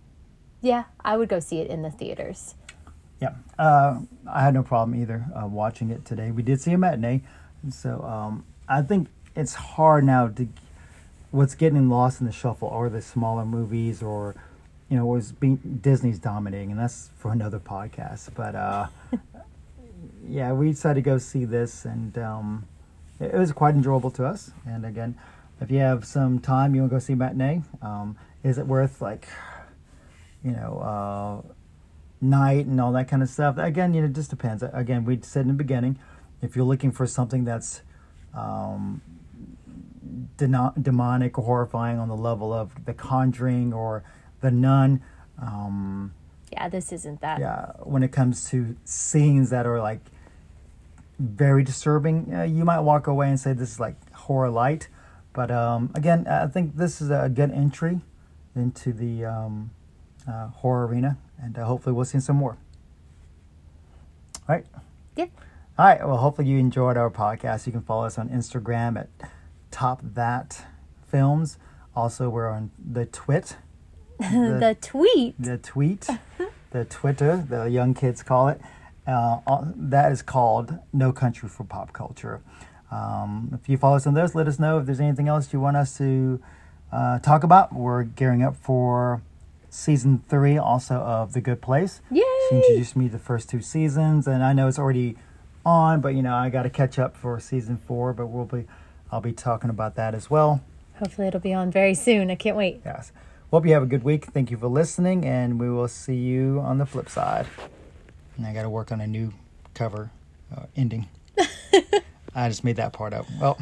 yeah, 0.61 0.85
I 1.03 1.17
would 1.17 1.29
go 1.29 1.39
see 1.39 1.59
it 1.59 1.67
in 1.69 1.81
the 1.83 1.91
theaters. 1.91 2.55
yeah 3.21 3.33
uh, 3.57 3.99
i 4.27 4.41
had 4.43 4.53
no 4.53 4.61
problem 4.63 4.99
either 5.01 5.25
uh, 5.35 5.47
watching 5.47 5.89
it 5.89 6.03
today 6.03 6.31
we 6.31 6.43
did 6.43 6.59
see 6.59 6.73
a 6.73 6.77
matinee 6.77 7.21
so 7.69 8.01
um, 8.03 8.43
i 8.67 8.81
think 8.81 9.07
it's 9.35 9.53
hard 9.53 10.03
now 10.03 10.27
to 10.27 10.47
what's 11.35 11.55
getting 11.55 11.89
lost 11.89 12.21
in 12.21 12.27
the 12.27 12.31
shuffle 12.31 12.69
are 12.69 12.89
the 12.89 13.01
smaller 13.01 13.45
movies 13.45 14.01
or 14.01 14.35
you 14.89 14.97
know 14.97 15.05
was 15.05 15.31
being 15.31 15.57
disney's 15.81 16.19
dominating 16.19 16.71
and 16.71 16.79
that's 16.79 17.09
for 17.17 17.31
another 17.31 17.59
podcast 17.59 18.29
but 18.35 18.55
uh 18.55 18.87
yeah 20.27 20.53
we 20.53 20.71
decided 20.71 20.95
to 20.95 21.01
go 21.01 21.17
see 21.17 21.45
this 21.45 21.85
and 21.85 22.17
um 22.17 22.65
it 23.19 23.33
was 23.33 23.51
quite 23.51 23.75
enjoyable 23.75 24.11
to 24.11 24.25
us 24.25 24.51
and 24.65 24.85
again 24.85 25.17
if 25.61 25.69
you 25.69 25.79
have 25.79 26.05
some 26.05 26.39
time 26.39 26.73
you 26.73 26.81
want 26.81 26.91
to 26.91 26.95
go 26.95 26.99
see 26.99 27.15
matinee 27.15 27.61
um 27.81 28.17
is 28.43 28.57
it 28.57 28.65
worth 28.65 29.01
like 29.01 29.27
you 30.43 30.51
know 30.51 30.79
uh 30.79 31.53
night 32.21 32.65
and 32.65 32.79
all 32.79 32.91
that 32.93 33.07
kind 33.07 33.21
of 33.21 33.29
stuff. 33.29 33.57
Again, 33.57 33.93
you 33.93 34.01
know, 34.01 34.07
it 34.07 34.13
just 34.13 34.29
depends. 34.29 34.63
Again, 34.73 35.05
we 35.05 35.19
said 35.21 35.41
in 35.41 35.49
the 35.49 35.53
beginning, 35.53 35.99
if 36.41 36.55
you're 36.55 36.65
looking 36.65 36.91
for 36.91 37.07
something 37.07 37.45
that's 37.45 37.81
um, 38.33 39.01
demonic 40.37 41.37
or 41.37 41.43
horrifying 41.45 41.99
on 41.99 42.07
the 42.07 42.15
level 42.15 42.53
of 42.53 42.85
The 42.85 42.93
Conjuring 42.93 43.73
or 43.73 44.03
The 44.41 44.51
Nun, 44.51 45.01
um, 45.41 46.13
Yeah, 46.51 46.69
this 46.69 46.91
isn't 46.91 47.21
that. 47.21 47.39
yeah, 47.39 47.71
when 47.83 48.03
it 48.03 48.11
comes 48.11 48.49
to 48.49 48.75
scenes 48.85 49.49
that 49.49 49.65
are 49.65 49.81
like 49.81 50.01
very 51.19 51.63
disturbing, 51.63 52.33
uh, 52.33 52.43
you 52.43 52.65
might 52.65 52.79
walk 52.81 53.07
away 53.07 53.29
and 53.29 53.39
say 53.39 53.53
this 53.53 53.71
is 53.71 53.79
like 53.79 53.95
horror 54.13 54.49
light. 54.49 54.87
But 55.33 55.51
um, 55.51 55.91
again, 55.95 56.27
I 56.27 56.47
think 56.47 56.75
this 56.77 57.01
is 57.01 57.09
a 57.09 57.29
good 57.33 57.51
entry 57.51 57.99
into 58.55 58.93
the 58.93 59.25
um, 59.25 59.71
uh, 60.27 60.47
horror 60.47 60.87
arena, 60.87 61.17
and 61.41 61.57
uh, 61.57 61.65
hopefully 61.65 61.93
we'll 61.93 62.05
see 62.05 62.19
some 62.21 62.37
more. 62.37 62.57
All 64.47 64.55
right. 64.55 64.65
Yeah. 65.15 65.25
All 65.77 65.85
right. 65.85 66.05
Well, 66.07 66.17
hopefully 66.17 66.47
you 66.47 66.57
enjoyed 66.57 66.95
our 66.97 67.09
podcast. 67.09 67.65
You 67.65 67.73
can 67.73 67.81
follow 67.81 68.05
us 68.05 68.17
on 68.17 68.29
Instagram 68.29 68.97
at 68.97 69.09
Top 69.75 69.99
That 70.01 70.63
Films. 71.05 71.57
Also, 71.93 72.29
we're 72.29 72.47
on 72.47 72.71
the 72.79 73.05
Twit, 73.05 73.57
the 74.19 74.77
tweet. 74.79 75.35
the 75.37 75.57
tweet, 75.57 76.07
the 76.71 76.85
Twitter, 76.85 77.45
the 77.49 77.65
young 77.65 77.93
kids 77.93 78.23
call 78.23 78.47
it. 78.47 78.61
Uh, 79.05 79.39
uh, 79.45 79.65
that 79.75 80.13
is 80.13 80.21
called 80.21 80.79
No 80.93 81.11
Country 81.11 81.49
for 81.49 81.65
Pop 81.65 81.91
Culture. 81.91 82.39
Um, 82.89 83.59
if 83.61 83.67
you 83.67 83.77
follow 83.77 83.97
us 83.97 84.07
on 84.07 84.13
those, 84.13 84.33
let 84.33 84.47
us 84.47 84.59
know 84.59 84.79
if 84.79 84.85
there's 84.85 85.01
anything 85.01 85.27
else 85.27 85.51
you 85.51 85.59
want 85.59 85.75
us 85.75 85.97
to 85.97 86.41
uh, 86.93 87.19
talk 87.19 87.43
about. 87.43 87.73
We're 87.73 88.03
gearing 88.03 88.43
up 88.43 88.55
for 88.55 89.21
season 89.69 90.23
three, 90.29 90.57
also 90.57 90.95
of 90.95 91.33
The 91.33 91.41
Good 91.41 91.61
Place. 91.61 91.99
Yay! 92.09 92.23
She 92.49 92.55
introduced 92.55 92.95
me 92.95 93.07
to 93.07 93.11
the 93.11 93.19
first 93.19 93.49
two 93.49 93.59
seasons, 93.59 94.25
and 94.25 94.41
I 94.41 94.53
know 94.53 94.69
it's 94.69 94.79
already 94.79 95.17
on, 95.65 95.99
but 95.99 96.15
you 96.15 96.21
know 96.21 96.33
I 96.33 96.49
got 96.49 96.63
to 96.63 96.69
catch 96.69 96.97
up 96.97 97.17
for 97.17 97.41
season 97.41 97.75
four. 97.75 98.13
But 98.13 98.27
we'll 98.27 98.45
be, 98.45 98.67
I'll 99.11 99.21
be 99.21 99.31
talking 99.33 99.69
about 99.69 99.95
that 99.95 100.13
as 100.13 100.29
well. 100.29 100.61
Hopefully 100.99 101.27
it'll 101.27 101.39
be 101.39 101.53
on 101.53 101.71
very 101.71 101.93
soon. 101.93 102.31
I 102.31 102.35
can't 102.35 102.57
wait. 102.57 102.81
Yes. 102.85 103.11
Hope 103.51 103.65
you 103.65 103.73
have 103.73 103.83
a 103.83 103.87
good 103.87 104.03
week. 104.03 104.25
Thank 104.25 104.51
you 104.51 104.57
for 104.57 104.67
listening, 104.67 105.25
and 105.25 105.59
we 105.59 105.69
will 105.69 105.87
see 105.87 106.15
you 106.15 106.59
on 106.59 106.77
the 106.77 106.85
flip 106.85 107.09
side. 107.09 107.45
And 108.37 108.45
I 108.45 108.53
got 108.53 108.63
to 108.63 108.69
work 108.69 108.91
on 108.91 109.01
a 109.01 109.07
new 109.07 109.33
cover 109.73 110.11
uh, 110.55 110.63
ending. 110.75 111.07
I 112.35 112.49
just 112.49 112.63
made 112.63 112.77
that 112.77 112.91
part 112.91 113.13
up. 113.13 113.25
Well, 113.39 113.57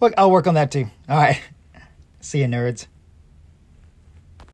look, 0.00 0.14
I'll 0.16 0.30
work 0.30 0.46
on 0.46 0.54
that 0.54 0.72
too. 0.72 0.86
All 1.08 1.16
right. 1.16 1.40
See 2.20 2.40
you, 2.40 2.46
nerds. 2.46 2.86